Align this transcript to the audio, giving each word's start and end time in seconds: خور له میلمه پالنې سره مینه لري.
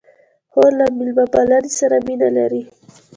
خور 0.51 0.71
له 0.79 0.85
میلمه 0.97 1.25
پالنې 1.33 1.71
سره 1.79 1.97
مینه 2.05 2.29
لري. 2.37 2.63